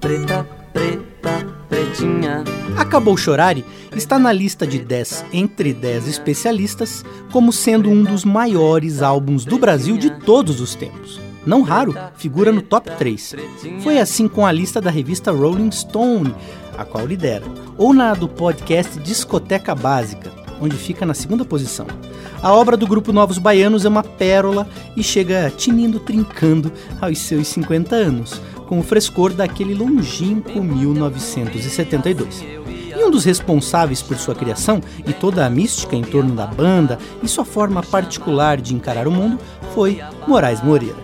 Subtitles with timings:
[0.00, 2.44] Preta, preta, pretinha.
[2.76, 9.02] Acabou Chorare está na lista de 10 entre 10 especialistas como sendo um dos maiores
[9.02, 11.23] álbuns do Brasil de todos os tempos.
[11.46, 13.36] Não raro, figura no top 3.
[13.80, 16.34] Foi assim com a lista da revista Rolling Stone,
[16.76, 17.44] a qual lidera,
[17.76, 21.86] ou na do podcast Discoteca Básica, onde fica na segunda posição.
[22.42, 27.48] A obra do grupo Novos Baianos é uma pérola e chega tinindo trincando aos seus
[27.48, 32.42] 50 anos, com o frescor daquele longínquo 1972.
[32.96, 36.98] E um dos responsáveis por sua criação e toda a mística em torno da banda
[37.22, 39.38] e sua forma particular de encarar o mundo
[39.74, 41.03] foi Moraes Moreira.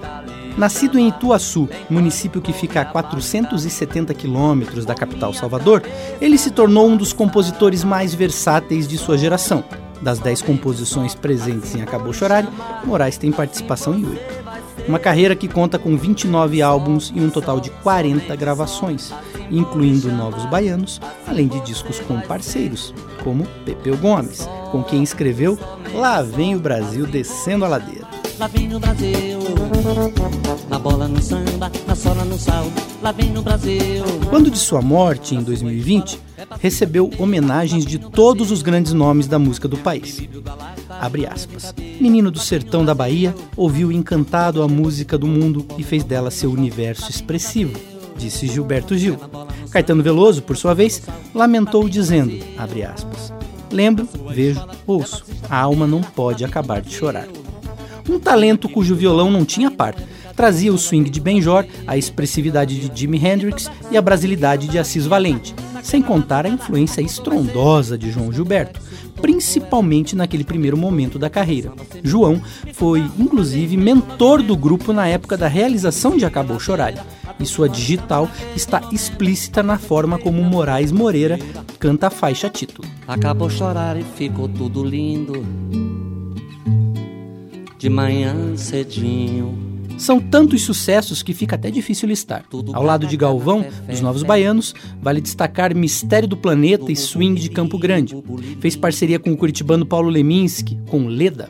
[0.57, 5.83] Nascido em Ituaçu, município que fica a 470 quilômetros da capital Salvador,
[6.21, 9.65] ele se tornou um dos compositores mais versáteis de sua geração.
[10.03, 12.47] Das 10 composições presentes em Acabou Chorar,
[12.85, 14.41] Moraes tem participação em 8.
[14.89, 19.13] Uma carreira que conta com 29 álbuns e um total de 40 gravações,
[19.51, 25.59] incluindo novos baianos, além de discos com parceiros, como Pepeu Gomes, com quem escreveu
[25.95, 27.99] Lá Vem o Brasil Descendo a Ladeira.
[28.41, 29.38] Lá vem no Brasil,
[30.71, 32.65] na bola no samba, na sola no sal,
[33.02, 34.02] lá vem no Brasil.
[34.30, 36.19] Quando de sua morte, em 2020,
[36.59, 40.27] recebeu homenagens de todos os grandes nomes da música do país.
[40.88, 41.74] Abre aspas.
[42.01, 46.51] Menino do sertão da Bahia, ouviu encantado a música do mundo e fez dela seu
[46.51, 47.79] universo expressivo,
[48.16, 49.18] disse Gilberto Gil.
[49.71, 51.02] Caetano Veloso, por sua vez,
[51.35, 53.35] lamentou dizendo, abre aspas,
[53.71, 55.24] Lembro, vejo, ouço.
[55.49, 57.27] A alma não pode acabar de chorar.
[58.11, 59.95] Um talento cujo violão não tinha par.
[60.35, 65.06] Trazia o swing de Benjor, a expressividade de Jimi Hendrix e a brasilidade de Assis
[65.06, 68.81] Valente, sem contar a influência estrondosa de João Gilberto,
[69.22, 71.72] principalmente naquele primeiro momento da carreira.
[72.03, 76.95] João foi, inclusive, mentor do grupo na época da realização de Acabou Chorar,
[77.39, 81.39] e sua digital está explícita na forma como Moraes Moreira
[81.79, 82.89] canta a faixa título.
[83.07, 85.90] Acabou chorar e ficou tudo lindo.
[87.81, 89.59] De manhã cedinho.
[89.97, 92.45] São tantos sucessos que fica até difícil listar.
[92.75, 97.49] Ao lado de Galvão, dos Novos Baianos, vale destacar Mistério do Planeta e Swing de
[97.49, 98.15] Campo Grande.
[98.61, 101.49] Fez parceria com o curitibano Paulo Leminski, com Leda.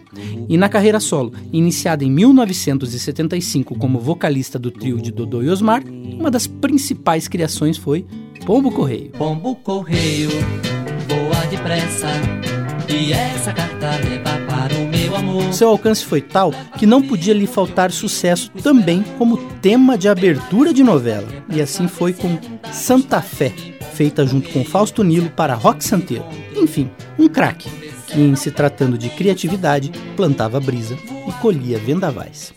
[0.48, 5.82] E na carreira solo, iniciada em 1975 como vocalista do trio de Dodô e Osmar,
[5.84, 8.06] uma das principais criações foi
[8.46, 9.10] Pombo Correio.
[9.18, 10.30] Pombo correio,
[11.08, 12.06] voa depressa.
[12.88, 14.99] E essa carta leva para o meu.
[15.52, 20.72] Seu alcance foi tal que não podia lhe faltar sucesso também como tema de abertura
[20.72, 21.28] de novela.
[21.48, 22.38] E assim foi com
[22.72, 23.52] Santa Fé,
[23.92, 26.24] feita junto com Fausto Nilo para Rock Santeiro.
[26.56, 27.68] Enfim, um craque
[28.06, 30.96] que, em se tratando de criatividade, plantava brisa
[31.28, 32.54] e colhia vendavais.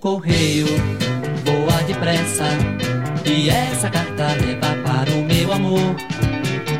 [0.00, 0.66] Correio,
[1.44, 2.46] voa depressa.
[3.24, 5.96] E essa carta leva para o meu amor.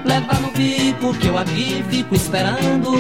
[0.05, 2.93] Leva no bico que eu aqui fico esperando.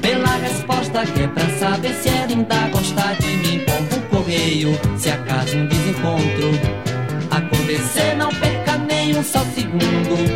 [0.00, 3.64] Pela resposta que é pra saber se ela ainda gosta de mim.
[3.66, 6.90] Pombo correio, se acaso um desencontro
[7.30, 10.29] acontecer, não perca nem um só segundo.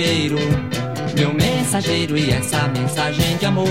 [0.00, 0.38] Voa ligeiro.
[1.14, 3.68] Meu mensageiro e essa mensagem de amor.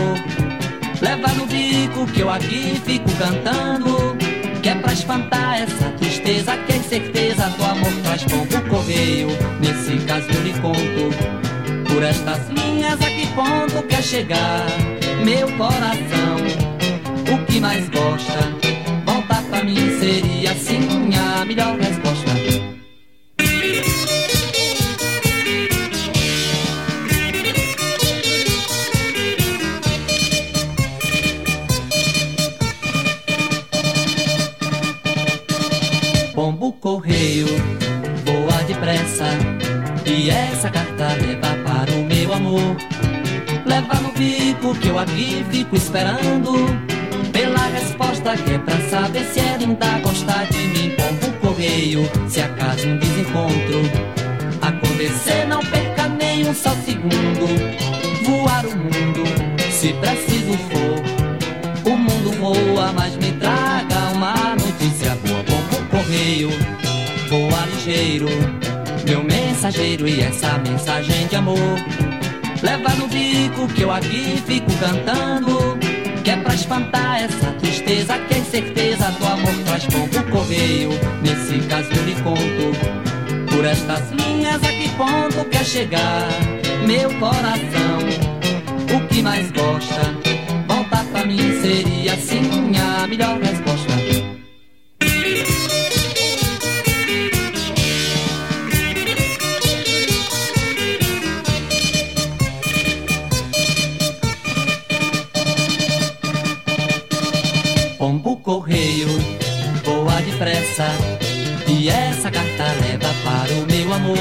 [1.01, 4.15] Leva no bico que eu aqui fico cantando.
[4.61, 9.29] Que é pra espantar essa tristeza, que é certeza do amor traz pombo correio.
[9.59, 11.93] Nesse caso eu lhe conto.
[11.93, 14.65] Por estas linhas a que ponto quer chegar
[15.23, 16.37] meu coração?
[17.33, 18.39] O que mais gosta?
[19.05, 21.98] Voltar pra mim seria sim a melhor resposta.
[36.89, 37.45] Correio,
[38.25, 39.25] voa depressa.
[40.07, 42.75] E essa carta leva para o meu amor.
[43.63, 46.51] Leva no bico que eu aqui fico esperando.
[47.31, 50.95] Pela resposta que é pra saber se ela ainda gosta de mim.
[50.95, 53.81] Pombo correio, se acaso um desencontro
[54.61, 57.45] acontecer, não perca nem um só segundo.
[58.25, 59.23] Voar o mundo,
[59.71, 61.91] se preciso for.
[61.91, 63.15] O mundo voa, mas
[68.09, 68.27] correio,
[69.05, 71.57] meu mensageiro e essa mensagem de amor.
[72.63, 75.77] Leva no bico que eu aqui fico cantando.
[76.23, 80.89] Que é pra espantar essa tristeza, que é certeza do amor traz pouco correio.
[81.21, 83.53] Nesse caso eu lhe conto.
[83.53, 86.27] Por estas linhas a que ponto quer chegar
[86.85, 87.99] meu coração?
[88.95, 89.98] O que mais gosta?
[108.49, 109.07] Correio,
[109.85, 110.87] voa depressa.
[111.67, 114.17] E essa carta leva para o meu amor.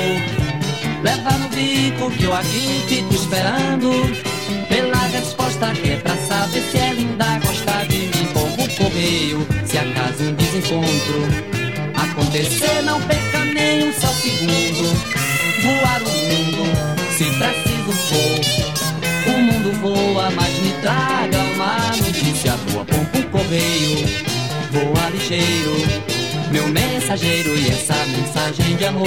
[1.03, 3.91] Leva no bico que eu aqui fico esperando.
[4.69, 8.29] Pela resposta que é pra saber se ela ainda gosta de mim.
[8.35, 11.59] Pombo correio, se acaso um desencontro
[11.97, 14.93] acontecer, não perca nem um só segundo.
[15.63, 16.65] Voar o mundo,
[17.17, 18.69] se preciso for.
[19.33, 22.85] O mundo voa, mas me traga uma notícia boa.
[22.85, 24.18] Pombo correio,
[26.51, 29.07] meu mensageiro e essa mensagem de amor.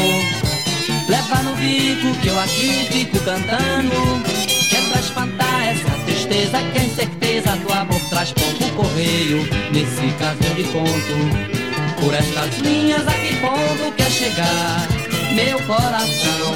[1.09, 4.21] Leva no bico que eu aqui fico cantando.
[4.69, 9.39] Que é pra espantar essa tristeza, que a incerteza do amor traz pombo correio.
[9.71, 11.99] Nesse caso eu lhe conto.
[11.99, 14.87] Por estas linhas a que ponto quer chegar
[15.33, 16.53] meu coração?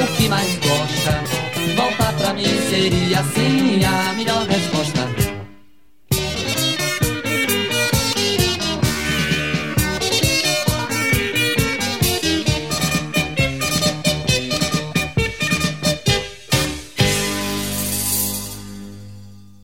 [0.00, 1.24] O que mais gosta?
[1.74, 5.27] Voltar pra mim seria assim a melhor resposta.